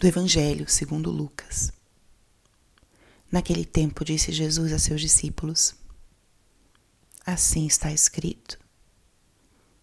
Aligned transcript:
do 0.00 0.06
Evangelho 0.06 0.66
segundo 0.66 1.10
Lucas. 1.10 1.70
Naquele 3.30 3.66
tempo 3.66 4.02
disse 4.02 4.32
Jesus 4.32 4.72
a 4.72 4.78
seus 4.78 4.98
discípulos: 4.98 5.74
Assim 7.26 7.66
está 7.66 7.92
escrito: 7.92 8.58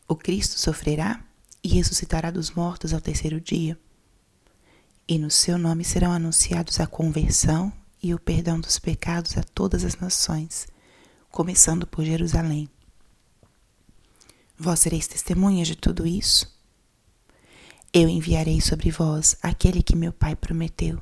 O 0.08 0.16
Cristo 0.16 0.60
sofrerá 0.60 1.24
e 1.64 1.68
ressuscitará 1.68 2.32
dos 2.32 2.50
mortos 2.50 2.96
ao 2.96 3.00
terceiro 3.00 3.40
dia, 3.40 3.80
e 5.08 5.20
no 5.20 5.30
seu 5.30 5.56
nome 5.56 5.84
serão 5.84 6.12
anunciados 6.12 6.80
a 6.80 6.88
conversão 6.88 7.72
e 8.02 8.12
o 8.12 8.20
perdão 8.20 8.60
dos 8.60 8.80
pecados 8.80 9.38
a 9.38 9.44
todas 9.44 9.84
as 9.84 9.98
nações, 9.98 10.68
começando 11.30 11.86
por 11.86 12.04
Jerusalém. 12.04 12.68
Vós 14.58 14.80
sereis 14.80 15.06
testemunhas 15.06 15.68
de 15.68 15.76
tudo 15.76 16.08
isso? 16.08 16.57
Eu 18.00 18.08
enviarei 18.08 18.62
sobre 18.62 18.92
vós 18.92 19.36
aquele 19.42 19.82
que 19.82 19.96
meu 19.96 20.14
Pai 20.14 20.36
prometeu. 20.36 21.02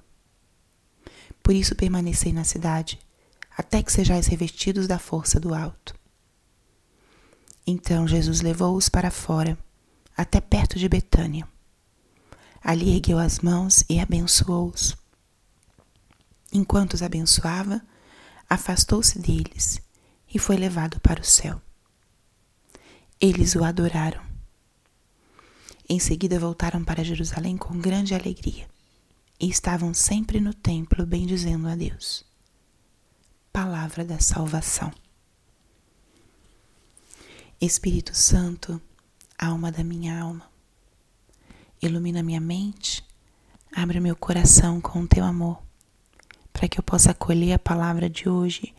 Por 1.44 1.54
isso 1.54 1.76
permanecei 1.76 2.32
na 2.32 2.46
cidade, 2.46 2.98
até 3.58 3.84
que 3.84 3.92
sejais 3.92 4.28
revestidos 4.28 4.88
da 4.88 4.98
força 4.98 5.38
do 5.38 5.54
alto. 5.54 5.94
Então 7.68 8.08
Jesus 8.08 8.40
levou-os 8.40 8.88
para 8.88 9.12
fora, 9.12 9.58
até 10.16 10.40
perto 10.40 10.80
de 10.80 10.88
Betânia. 10.88 11.46
Ali 12.64 12.96
ergueu 12.96 13.20
as 13.20 13.40
mãos 13.40 13.84
e 13.90 14.00
abençoou-os. 14.00 14.96
Enquanto 16.54 16.94
os 16.94 17.04
abençoava, 17.04 17.82
afastou-se 18.50 19.20
deles 19.20 19.82
e 20.34 20.40
foi 20.40 20.56
levado 20.56 21.02
para 21.02 21.20
o 21.20 21.26
céu. 21.26 21.62
Eles 23.20 23.54
o 23.54 23.66
adoraram 23.66 24.25
em 25.88 26.00
seguida 26.00 26.40
voltaram 26.40 26.84
para 26.84 27.04
Jerusalém 27.04 27.58
com 27.58 27.80
grande 27.80 28.16
alegria 28.16 28.68
e 29.40 29.50
estavam 29.50 29.94
sempre 29.94 30.40
no 30.40 30.54
templo 30.54 31.06
bendizendo 31.06 31.68
a 31.68 31.76
Deus. 31.76 32.26
Palavra 33.54 34.04
da 34.04 34.20
salvação. 34.20 34.92
Espírito 37.62 38.16
Santo, 38.16 38.82
alma 39.38 39.72
da 39.72 39.84
minha 39.84 40.20
alma, 40.20 40.50
ilumina 41.82 42.22
minha 42.22 42.42
mente, 42.42 43.06
abre 43.74 44.00
meu 44.00 44.16
coração 44.16 44.82
com 44.82 45.02
o 45.02 45.08
teu 45.08 45.24
amor, 45.24 45.62
para 46.52 46.68
que 46.68 46.80
eu 46.80 46.84
possa 46.84 47.12
acolher 47.12 47.54
a 47.54 47.60
palavra 47.60 48.10
de 48.10 48.28
hoje 48.28 48.74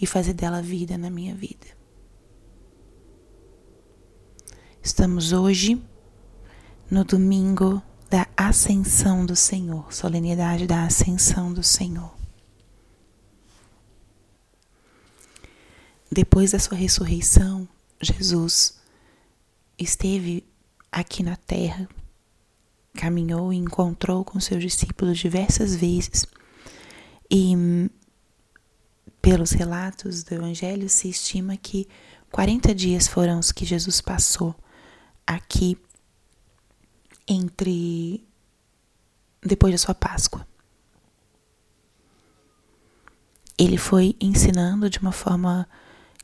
e 0.00 0.06
fazer 0.06 0.34
dela 0.34 0.62
vida 0.62 0.96
na 0.96 1.10
minha 1.10 1.34
vida. 1.34 1.66
Estamos 4.82 5.32
hoje 5.32 5.82
no 6.90 7.04
domingo 7.04 7.80
da 8.10 8.26
Ascensão 8.36 9.24
do 9.24 9.36
Senhor, 9.36 9.92
solenidade 9.94 10.66
da 10.66 10.82
Ascensão 10.84 11.52
do 11.52 11.62
Senhor. 11.62 12.12
Depois 16.10 16.50
da 16.50 16.58
sua 16.58 16.76
ressurreição, 16.76 17.68
Jesus 18.00 18.80
esteve 19.78 20.44
aqui 20.90 21.22
na 21.22 21.36
terra, 21.36 21.88
caminhou 22.94 23.52
e 23.52 23.56
encontrou 23.56 24.24
com 24.24 24.40
seus 24.40 24.60
discípulos 24.60 25.16
diversas 25.16 25.76
vezes. 25.76 26.26
E 27.30 27.54
pelos 29.22 29.52
relatos 29.52 30.24
do 30.24 30.34
Evangelho 30.34 30.88
se 30.88 31.08
estima 31.08 31.56
que 31.56 31.86
40 32.32 32.74
dias 32.74 33.06
foram 33.06 33.38
os 33.38 33.52
que 33.52 33.64
Jesus 33.64 34.00
passou 34.00 34.52
aqui 35.24 35.78
entre 37.30 38.26
depois 39.40 39.72
da 39.72 39.78
sua 39.78 39.94
Páscoa. 39.94 40.44
Ele 43.56 43.78
foi 43.78 44.16
ensinando 44.20 44.90
de 44.90 44.98
uma 44.98 45.12
forma 45.12 45.68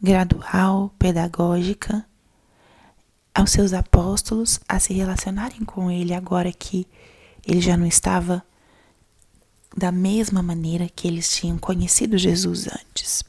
gradual, 0.03 0.93
pedagógica, 0.99 2.05
aos 3.33 3.53
seus 3.53 3.73
apóstolos 3.73 4.59
a 4.69 4.81
se 4.81 4.95
relacionarem 4.95 5.65
com 5.65 5.91
ele 5.91 6.13
agora 6.13 6.53
que 6.53 6.89
ele 7.47 7.61
já 7.61 7.77
não 7.77 7.87
estava 7.87 8.45
da 9.77 9.93
mesma 9.93 10.43
maneira 10.43 10.89
que 10.89 11.07
eles 11.07 11.37
tinham 11.37 11.59
conhecido 11.59 12.19
Jesus 12.19 12.67
antes. 12.67 13.23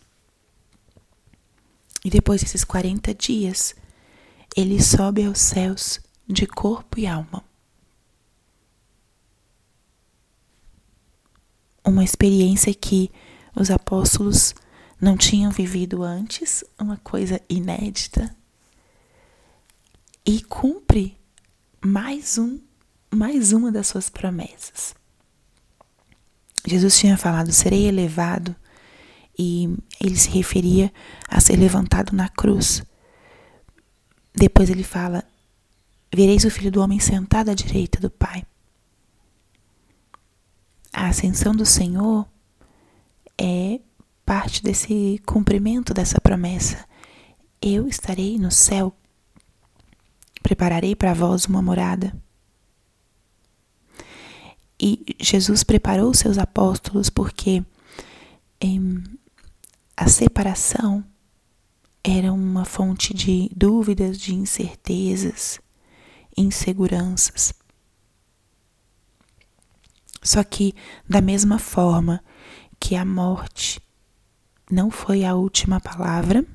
E 2.04 2.10
depois 2.10 2.42
desses 2.42 2.64
40 2.64 3.14
dias, 3.14 3.76
ele 4.56 4.82
sobe 4.82 5.26
aos 5.26 5.40
céus 5.40 6.00
de 6.26 6.48
corpo 6.48 6.98
e 6.98 7.06
alma. 7.06 7.47
Uma 11.88 12.04
experiência 12.04 12.74
que 12.74 13.10
os 13.56 13.72
apóstolos 13.72 14.54
não 15.00 15.16
tinham 15.16 15.52
vivido 15.52 16.04
antes, 16.04 16.64
uma 16.80 16.98
coisa 16.98 17.40
inédita. 17.50 18.36
E 20.26 20.42
cumpre 20.42 21.18
mais 21.84 22.38
um, 22.38 22.60
mais 23.10 23.54
uma 23.54 23.72
das 23.72 23.88
suas 23.88 24.10
promessas. 24.10 24.94
Jesus 26.66 27.00
tinha 27.00 27.16
falado: 27.16 27.52
"Serei 27.52 27.88
elevado", 27.88 28.54
e 29.40 29.70
ele 30.02 30.18
se 30.18 30.30
referia 30.30 30.92
a 31.30 31.40
ser 31.40 31.56
levantado 31.56 32.14
na 32.14 32.28
cruz. 32.28 32.84
Depois 34.36 34.70
ele 34.70 34.84
fala: 34.84 35.24
"Vereis 36.14 36.44
o 36.44 36.52
Filho 36.52 36.72
do 36.72 36.82
homem 36.82 37.00
sentado 37.00 37.50
à 37.50 37.54
direita 37.54 38.02
do 38.02 38.10
Pai" 38.10 38.44
a 40.98 41.10
ascensão 41.10 41.54
do 41.54 41.64
Senhor 41.64 42.28
é 43.38 43.80
parte 44.26 44.64
desse 44.64 45.22
cumprimento 45.28 45.94
dessa 45.94 46.20
promessa. 46.20 46.84
Eu 47.62 47.88
estarei 47.88 48.40
no 48.40 48.50
céu, 48.50 48.92
prepararei 50.42 50.96
para 50.96 51.14
vós 51.14 51.46
uma 51.46 51.62
morada. 51.62 52.20
E 54.82 55.16
Jesus 55.20 55.64
preparou 55.64 56.16
seus 56.16 56.40
apóstolos 56.40 57.12
porque 57.12 57.64
em, 58.60 59.04
a 59.96 60.08
separação 60.08 61.06
era 62.04 62.34
uma 62.34 62.66
fonte 62.66 63.14
de 63.14 63.52
dúvidas, 63.56 64.18
de 64.18 64.34
incertezas, 64.34 65.60
inseguranças. 66.36 67.54
Só 70.28 70.44
que, 70.44 70.76
da 71.08 71.22
mesma 71.22 71.58
forma 71.58 72.22
que 72.78 72.98
a 72.98 73.06
morte 73.06 73.82
não 74.70 74.92
foi 74.92 75.24
a 75.24 75.34
última 75.34 75.80
palavra, 75.80 76.46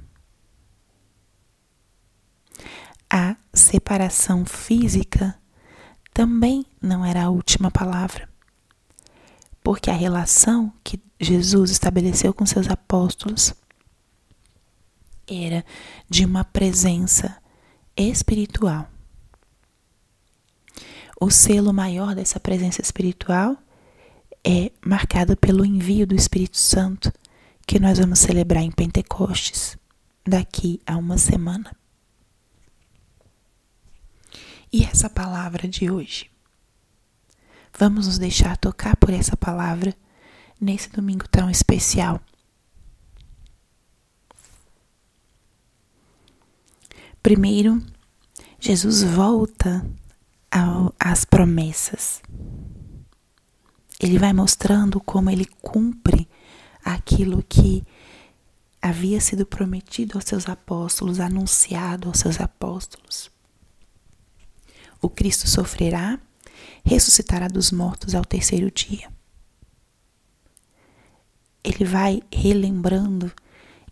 a 3.08 3.34
separação 3.54 4.44
física 4.44 5.40
também 6.12 6.66
não 6.82 7.02
era 7.02 7.24
a 7.24 7.30
última 7.30 7.70
palavra. 7.70 8.28
Porque 9.64 9.90
a 9.90 9.94
relação 9.94 10.70
que 10.84 11.02
Jesus 11.18 11.70
estabeleceu 11.70 12.34
com 12.34 12.44
seus 12.44 12.68
apóstolos 12.68 13.54
era 15.26 15.64
de 16.10 16.26
uma 16.26 16.44
presença 16.44 17.38
espiritual. 17.96 18.86
O 21.24 21.30
selo 21.30 21.72
maior 21.72 22.16
dessa 22.16 22.40
presença 22.40 22.82
espiritual 22.82 23.56
é 24.44 24.72
marcado 24.84 25.36
pelo 25.36 25.64
envio 25.64 26.06
do 26.06 26.14
Espírito 26.14 26.58
Santo, 26.58 27.12
que 27.66 27.78
nós 27.78 27.98
vamos 27.98 28.18
celebrar 28.18 28.62
em 28.62 28.70
Pentecostes 28.70 29.76
daqui 30.26 30.80
a 30.86 30.96
uma 30.96 31.18
semana. 31.18 31.74
E 34.72 34.84
essa 34.84 35.08
palavra 35.08 35.68
de 35.68 35.90
hoje? 35.90 36.30
Vamos 37.78 38.06
nos 38.06 38.18
deixar 38.18 38.56
tocar 38.56 38.96
por 38.96 39.10
essa 39.10 39.36
palavra 39.36 39.94
nesse 40.60 40.90
domingo 40.90 41.26
tão 41.28 41.50
especial. 41.50 42.20
Primeiro, 47.22 47.80
Jesus 48.58 49.02
volta 49.02 49.86
às 50.98 51.24
promessas. 51.24 52.20
Ele 54.02 54.18
vai 54.18 54.32
mostrando 54.32 55.00
como 55.00 55.30
ele 55.30 55.44
cumpre 55.44 56.28
aquilo 56.84 57.42
que 57.42 57.84
havia 58.80 59.20
sido 59.20 59.46
prometido 59.46 60.18
aos 60.18 60.24
seus 60.24 60.48
apóstolos, 60.48 61.20
anunciado 61.20 62.08
aos 62.08 62.18
seus 62.18 62.40
apóstolos. 62.40 63.30
O 65.00 65.08
Cristo 65.08 65.48
sofrerá, 65.48 66.18
ressuscitará 66.84 67.46
dos 67.46 67.70
mortos 67.70 68.14
ao 68.14 68.24
terceiro 68.24 68.72
dia. 68.72 69.08
Ele 71.62 71.84
vai 71.84 72.20
relembrando 72.32 73.30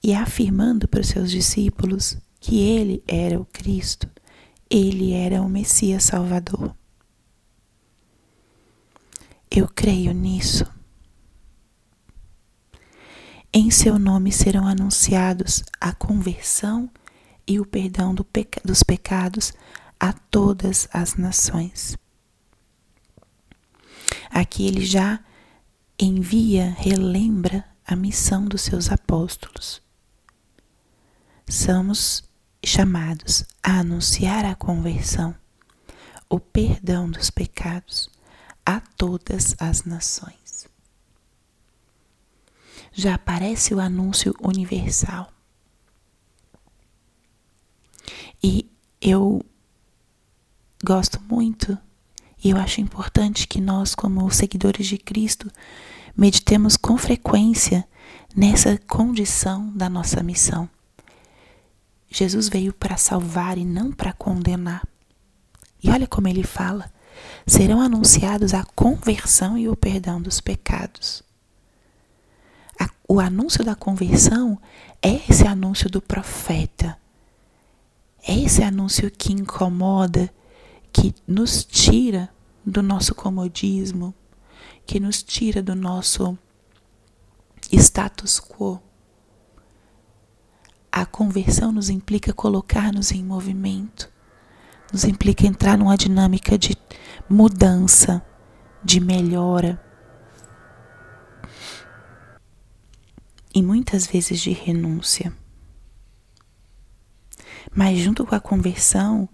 e 0.03 0.13
afirmando 0.13 0.89
para 0.89 1.03
os 1.03 1.09
seus 1.09 1.31
discípulos 1.31 2.19
que 2.41 2.59
ele 2.59 3.03
era 3.07 3.39
o 3.39 3.45
Cristo, 3.45 4.09
ele 4.69 5.13
era 5.13 5.41
o 5.41 5.49
Messias 5.49 6.03
Salvador. 6.03 6.75
Eu 9.53 9.67
creio 9.67 10.13
nisso. 10.13 10.65
Em 13.53 13.69
seu 13.69 13.99
nome 13.99 14.31
serão 14.31 14.65
anunciados 14.65 15.65
a 15.81 15.93
conversão 15.93 16.89
e 17.49 17.59
o 17.59 17.67
perdão 17.67 18.15
do 18.15 18.25
peca 18.25 18.61
dos 18.65 18.85
pecados 18.85 19.53
a 19.99 20.13
todas 20.13 20.89
as 20.93 21.17
nações. 21.17 21.99
Aqui 24.31 24.69
ele 24.69 24.85
já 24.87 25.19
envia, 25.99 26.71
relembra 26.79 27.65
a 27.85 27.97
missão 27.97 28.45
dos 28.45 28.63
seus 28.63 28.89
apóstolos. 28.89 29.83
Somos 31.49 32.23
chamados 32.65 33.45
a 33.61 33.81
anunciar 33.81 34.45
a 34.45 34.55
conversão, 34.55 35.35
o 36.29 36.39
perdão 36.39 37.11
dos 37.11 37.31
pecados 37.31 38.09
a 38.65 38.81
todas 38.81 39.55
as 39.59 39.85
nações. 39.85 40.67
Já 42.93 43.15
aparece 43.15 43.75
o 43.75 43.81
anúncio 43.81 44.35
universal. 44.41 45.33
E 48.43 48.71
eu 49.01 49.45
gosto 50.85 51.21
muito 51.23 51.79
e 52.43 52.51
eu 52.51 52.57
acho 52.57 52.81
importante 52.81 53.47
que 53.47 53.61
nós, 53.61 53.95
como 53.95 54.31
seguidores 54.31 54.87
de 54.87 54.97
Cristo, 54.97 55.51
meditemos 56.17 56.77
com 56.77 56.97
frequência 56.97 57.87
nessa 58.35 58.79
condição 58.79 59.71
da 59.77 59.91
nossa 59.91 60.23
missão. 60.23 60.69
Jesus 62.09 62.49
veio 62.49 62.73
para 62.73 62.97
salvar 62.97 63.59
e 63.59 63.65
não 63.65 63.93
para 63.93 64.13
condenar. 64.13 64.83
E 65.83 65.91
olha 65.91 66.07
como 66.07 66.29
ele 66.29 66.43
fala: 66.43 66.91
serão 67.47 67.81
anunciados 67.81 68.55
a 68.55 68.65
conversão 68.65 69.57
e 69.59 69.69
o 69.69 69.77
perdão 69.77 70.21
dos 70.21 70.41
pecados. 70.41 71.23
o 73.09 73.19
anúncio 73.19 73.65
da 73.65 73.75
conversão 73.75 74.57
é 75.03 75.21
esse 75.29 75.47
anúncio 75.47 75.91
do 75.91 76.01
profeta. 76.01 76.97
É 78.27 78.39
esse 78.39 78.63
anúncio 78.63 79.11
que 79.11 79.33
incomoda, 79.33 80.33
que 80.93 81.15
nos 81.27 81.65
tira 81.65 82.31
do 82.65 82.83
nosso 82.83 83.15
comodismo, 83.15 84.15
que 84.87 85.01
nos 85.01 85.23
tira 85.23 85.63
do 85.63 85.75
nosso 85.75 86.39
status 87.73 88.41
quo. 88.41 88.81
A 90.93 91.07
conversão 91.07 91.73
nos 91.73 91.89
implica 91.89 92.33
colocar-nos 92.33 93.13
em 93.13 93.25
movimento, 93.25 94.11
nos 94.93 95.05
implica 95.05 95.47
entrar 95.47 95.77
numa 95.77 95.97
dinâmica 95.97 96.59
de 96.59 96.77
mudança, 97.29 98.23
de 98.83 99.01
melhora. 99.01 99.81
E 103.55 103.63
muitas 103.63 104.07
vezes 104.07 104.41
de 104.41 104.53
renúncia. 104.53 105.33
Mas 107.75 107.99
junto 107.99 108.25
com 108.27 108.35
a 108.35 108.41
conversão, 108.41 109.29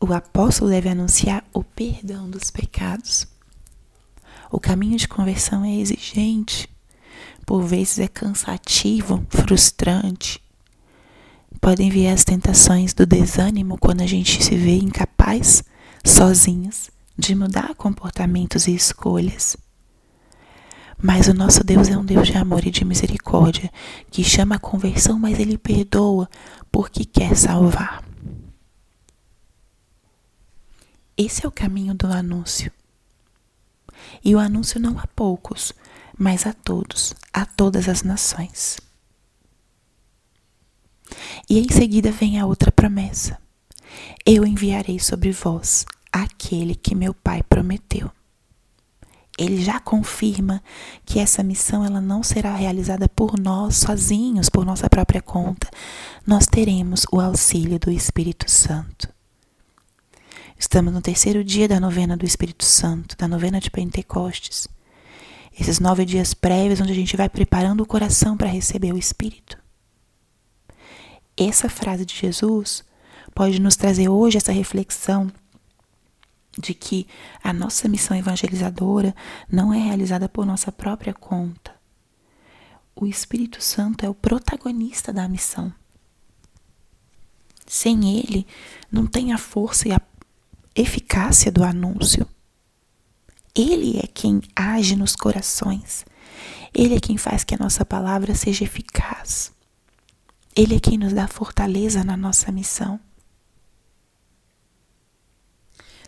o 0.00 0.12
apóstolo 0.14 0.70
deve 0.70 0.88
anunciar 0.88 1.44
o 1.52 1.62
perdão 1.62 2.28
dos 2.28 2.50
pecados. 2.50 3.26
O 4.50 4.58
caminho 4.58 4.96
de 4.96 5.06
conversão 5.06 5.64
é 5.64 5.74
exigente, 5.76 6.68
por 7.44 7.62
vezes 7.62 7.98
é 7.98 8.08
cansativo, 8.08 9.24
frustrante. 9.28 10.42
Podem 11.60 11.90
vir 11.90 12.08
as 12.08 12.24
tentações 12.24 12.94
do 12.94 13.04
desânimo 13.04 13.76
quando 13.76 14.00
a 14.00 14.06
gente 14.06 14.42
se 14.42 14.56
vê 14.56 14.76
incapaz, 14.76 15.62
sozinhos, 16.02 16.90
de 17.18 17.34
mudar 17.34 17.74
comportamentos 17.74 18.66
e 18.66 18.74
escolhas. 18.74 19.56
Mas 21.02 21.28
o 21.28 21.34
nosso 21.34 21.62
Deus 21.62 21.88
é 21.88 21.96
um 21.96 22.04
Deus 22.04 22.28
de 22.28 22.36
amor 22.36 22.66
e 22.66 22.70
de 22.70 22.84
misericórdia, 22.84 23.70
que 24.10 24.24
chama 24.24 24.56
a 24.56 24.58
conversão, 24.58 25.18
mas 25.18 25.38
ele 25.38 25.58
perdoa 25.58 26.28
porque 26.72 27.04
quer 27.04 27.36
salvar. 27.36 28.02
Esse 31.16 31.44
é 31.44 31.48
o 31.48 31.52
caminho 31.52 31.94
do 31.94 32.06
anúncio. 32.06 32.72
E 34.24 34.34
o 34.34 34.38
anúncio 34.38 34.80
não 34.80 34.98
a 34.98 35.06
poucos, 35.08 35.74
mas 36.18 36.46
a 36.46 36.54
todos, 36.54 37.14
a 37.32 37.44
todas 37.44 37.88
as 37.88 38.02
nações. 38.02 38.78
E 41.48 41.58
em 41.58 41.68
seguida 41.68 42.10
vem 42.10 42.38
a 42.38 42.46
outra 42.46 42.70
promessa: 42.70 43.38
Eu 44.24 44.44
enviarei 44.46 44.98
sobre 44.98 45.30
vós 45.32 45.84
aquele 46.12 46.74
que 46.74 46.94
meu 46.94 47.14
pai 47.14 47.42
prometeu. 47.42 48.10
Ele 49.38 49.62
já 49.62 49.80
confirma 49.80 50.62
que 51.06 51.18
essa 51.18 51.42
missão 51.42 51.82
ela 51.82 52.00
não 52.00 52.22
será 52.22 52.54
realizada 52.54 53.08
por 53.08 53.40
nós 53.40 53.76
sozinhos, 53.76 54.50
por 54.50 54.66
nossa 54.66 54.88
própria 54.90 55.22
conta. 55.22 55.66
Nós 56.26 56.46
teremos 56.46 57.06
o 57.10 57.18
auxílio 57.18 57.78
do 57.78 57.90
Espírito 57.90 58.50
Santo. 58.50 59.08
Estamos 60.58 60.92
no 60.92 61.00
terceiro 61.00 61.42
dia 61.42 61.66
da 61.66 61.80
novena 61.80 62.18
do 62.18 62.26
Espírito 62.26 62.66
Santo, 62.66 63.16
da 63.16 63.26
novena 63.26 63.58
de 63.58 63.70
Pentecostes. 63.70 64.68
Esses 65.58 65.80
nove 65.80 66.04
dias 66.04 66.34
prévios, 66.34 66.80
onde 66.80 66.92
a 66.92 66.94
gente 66.94 67.16
vai 67.16 67.30
preparando 67.30 67.80
o 67.80 67.86
coração 67.86 68.36
para 68.36 68.48
receber 68.48 68.92
o 68.92 68.98
Espírito. 68.98 69.59
Essa 71.42 71.70
frase 71.70 72.04
de 72.04 72.14
Jesus 72.14 72.84
pode 73.34 73.58
nos 73.62 73.74
trazer 73.74 74.10
hoje 74.10 74.36
essa 74.36 74.52
reflexão 74.52 75.32
de 76.58 76.74
que 76.74 77.06
a 77.42 77.50
nossa 77.50 77.88
missão 77.88 78.14
evangelizadora 78.14 79.16
não 79.50 79.72
é 79.72 79.78
realizada 79.78 80.28
por 80.28 80.44
nossa 80.44 80.70
própria 80.70 81.14
conta. 81.14 81.74
O 82.94 83.06
Espírito 83.06 83.64
Santo 83.64 84.04
é 84.04 84.08
o 84.10 84.14
protagonista 84.14 85.14
da 85.14 85.26
missão. 85.26 85.72
Sem 87.66 88.18
ele, 88.18 88.46
não 88.92 89.06
tem 89.06 89.32
a 89.32 89.38
força 89.38 89.88
e 89.88 89.92
a 89.92 90.00
eficácia 90.74 91.50
do 91.50 91.64
anúncio. 91.64 92.26
Ele 93.54 93.98
é 93.98 94.06
quem 94.06 94.42
age 94.54 94.94
nos 94.94 95.16
corações. 95.16 96.04
Ele 96.74 96.96
é 96.96 97.00
quem 97.00 97.16
faz 97.16 97.44
que 97.44 97.54
a 97.54 97.58
nossa 97.58 97.82
palavra 97.82 98.34
seja 98.34 98.64
eficaz. 98.64 99.58
Ele 100.54 100.76
é 100.76 100.80
quem 100.80 100.98
nos 100.98 101.12
dá 101.12 101.28
fortaleza 101.28 102.02
na 102.04 102.16
nossa 102.16 102.50
missão. 102.50 102.98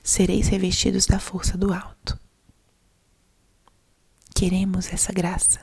Sereis 0.02 0.48
revestidos 0.48 1.06
da 1.06 1.18
força 1.18 1.56
do 1.56 1.72
alto. 1.72 2.18
Queremos 4.34 4.92
essa 4.92 5.12
graça. 5.12 5.60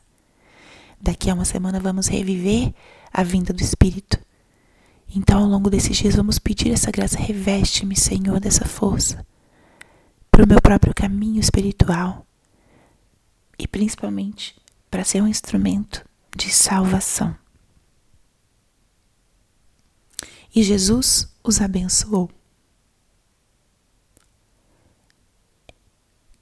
Daqui 1.01 1.29
a 1.29 1.33
uma 1.33 1.45
semana 1.45 1.79
vamos 1.79 2.07
reviver 2.07 2.73
a 3.11 3.23
vinda 3.23 3.51
do 3.51 3.61
Espírito. 3.61 4.17
Então, 5.13 5.39
ao 5.39 5.49
longo 5.49 5.69
desses 5.69 5.97
dias, 5.97 6.15
vamos 6.15 6.39
pedir 6.39 6.71
essa 6.71 6.91
graça. 6.91 7.17
Reveste-me, 7.17 7.95
Senhor, 7.95 8.39
dessa 8.39 8.65
força 8.65 9.25
para 10.29 10.45
o 10.45 10.47
meu 10.47 10.61
próprio 10.61 10.93
caminho 10.93 11.39
espiritual 11.39 12.25
e 13.57 13.67
principalmente 13.67 14.55
para 14.89 15.03
ser 15.03 15.21
um 15.21 15.27
instrumento 15.27 16.05
de 16.33 16.49
salvação. 16.49 17.35
E 20.53 20.63
Jesus 20.63 21.27
os 21.43 21.61
abençoou. 21.61 22.29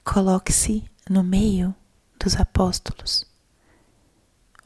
Coloque-se 0.04 0.84
no 1.08 1.22
meio 1.22 1.74
dos 2.18 2.36
apóstolos. 2.36 3.26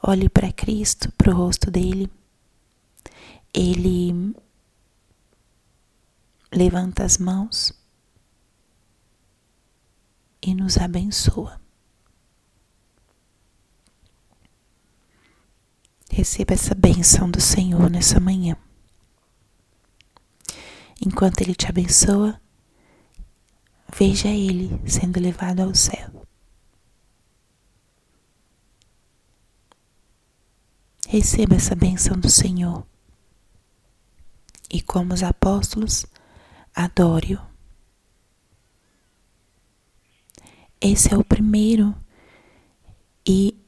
Olhe 0.03 0.29
para 0.29 0.53
Cristo, 0.53 1.11
para 1.13 1.31
o 1.31 1.37
rosto 1.37 1.71
dele 1.71 2.11
ele 3.55 4.35
levanta 6.51 7.05
as 7.05 7.19
mãos 7.19 7.73
e 10.41 10.55
nos 10.55 10.79
abençoa. 10.79 11.61
Receba 16.11 16.55
essa 16.55 16.75
bênção 16.75 17.31
do 17.31 17.41
Senhor 17.41 17.89
nessa 17.91 18.21
manhã. 18.21 18.57
Enquanto 21.05 21.41
Ele 21.41 21.53
te 21.53 21.67
abençoa, 21.67 22.41
veja 23.99 24.29
Ele 24.29 24.71
sendo 24.89 25.19
levado 25.19 25.59
ao 25.61 25.75
céu. 25.75 26.25
Receba 31.09 31.57
essa 31.57 31.75
bênção 31.75 32.17
do 32.17 32.31
Senhor 32.31 32.87
e, 34.71 34.81
como 34.81 35.13
os 35.13 35.25
apóstolos, 35.25 36.07
adore-o. 36.73 37.41
Esse 40.81 41.13
é 41.13 41.19
o 41.19 41.25
primeiro 41.25 41.95
e 43.27 43.59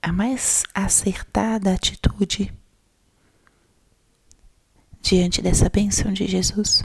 a 0.00 0.12
mais 0.12 0.62
acertada 0.72 1.74
atitude 1.74 2.56
diante 5.00 5.40
dessa 5.40 5.68
bênção 5.68 6.12
de 6.12 6.26
Jesus. 6.26 6.82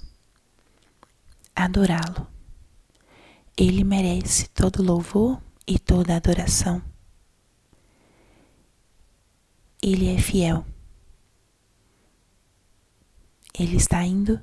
Adorá-lo. 1.55 2.27
Ele 3.55 3.83
merece 3.83 4.47
todo 4.49 4.83
louvor 4.83 5.41
e 5.67 5.77
toda 5.77 6.15
adoração. 6.15 6.81
Ele 9.81 10.13
é 10.13 10.17
fiel. 10.17 10.65
Ele 13.57 13.75
está 13.75 14.03
indo 14.03 14.41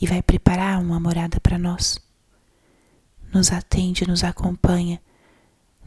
e 0.00 0.06
vai 0.06 0.22
preparar 0.22 0.80
uma 0.80 0.98
morada 0.98 1.38
para 1.40 1.58
nós. 1.58 2.00
Nos 3.32 3.52
atende, 3.52 4.08
nos 4.08 4.24
acompanha, 4.24 5.00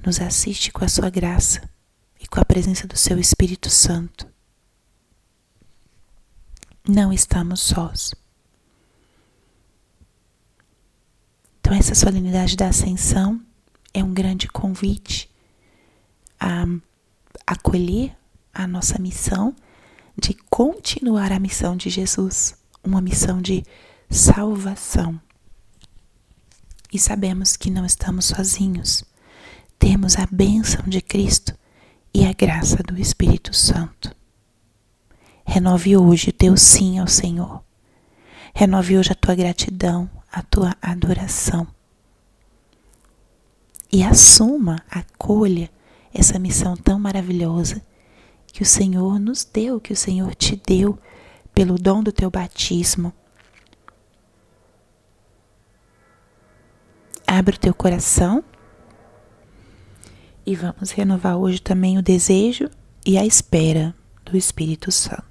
nos 0.05 0.21
assiste 0.21 0.71
com 0.71 0.85
a 0.85 0.88
sua 0.88 1.09
graça 1.09 1.67
e 2.19 2.27
com 2.27 2.39
a 2.39 2.45
presença 2.45 2.88
do 2.88 2.95
seu 2.95 3.19
Espírito 3.19 3.69
Santo. 3.69 4.30
Não 6.88 7.13
estamos 7.13 7.61
sós. 7.61 8.13
Então, 11.59 11.73
essa 11.73 11.93
solenidade 11.93 12.55
da 12.57 12.67
Ascensão 12.67 13.39
é 13.93 14.03
um 14.03 14.13
grande 14.13 14.47
convite 14.47 15.29
a 16.39 16.65
acolher 17.45 18.15
a 18.53 18.65
nossa 18.65 19.00
missão 19.00 19.55
de 20.17 20.33
continuar 20.50 21.31
a 21.31 21.39
missão 21.39 21.77
de 21.77 21.89
Jesus, 21.89 22.55
uma 22.83 23.00
missão 23.00 23.41
de 23.41 23.63
salvação. 24.09 25.21
E 26.91 27.00
sabemos 27.00 27.55
que 27.55 27.69
não 27.69 27.85
estamos 27.85 28.25
sozinhos. 28.25 29.03
Temos 29.79 30.17
a 30.17 30.27
bênção 30.29 30.83
de 30.88 31.01
Cristo 31.01 31.57
e 32.13 32.25
a 32.25 32.33
graça 32.33 32.83
do 32.83 33.00
Espírito 33.00 33.55
Santo. 33.55 34.13
Renove 35.53 35.98
hoje 35.98 36.29
o 36.29 36.31
teu 36.31 36.55
sim 36.55 36.98
ao 36.98 37.08
Senhor. 37.08 37.62
Renove 38.55 38.98
hoje 38.98 39.12
a 39.12 39.15
tua 39.15 39.36
gratidão, 39.36 40.10
a 40.31 40.41
tua 40.41 40.77
adoração. 40.81 41.67
E 43.91 44.01
assuma, 44.01 44.77
acolha 44.89 45.70
essa 46.13 46.39
missão 46.39 46.77
tão 46.77 46.98
maravilhosa 46.98 47.81
que 48.48 48.63
o 48.63 48.65
Senhor 48.65 49.20
nos 49.20 49.43
deu, 49.43 49.81
que 49.81 49.91
o 49.91 49.96
Senhor 49.96 50.34
te 50.36 50.55
deu 50.55 50.98
pelo 51.53 51.75
dom 51.75 52.01
do 52.01 52.13
teu 52.13 52.31
batismo. 52.31 53.12
Abre 57.27 57.58
o 57.58 57.60
teu 57.60 57.74
coração 57.74 58.41
e 60.46 60.55
vamos 60.55 60.91
renovar 60.91 61.36
hoje 61.36 61.62
também 61.62 61.98
o 61.98 62.01
desejo 62.01 62.70
e 63.05 63.17
a 63.17 63.25
espera 63.25 63.93
do 64.24 64.38
Espírito 64.38 64.93
Santo. 64.93 65.30